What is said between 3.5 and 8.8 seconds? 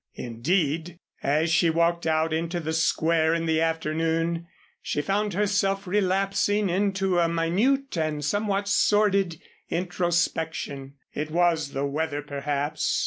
afternoon she found herself relapsing into a minute and somewhat